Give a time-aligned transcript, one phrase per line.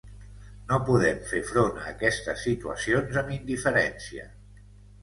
[0.71, 4.29] No podem fer front a aquestes situacions amb indiferència.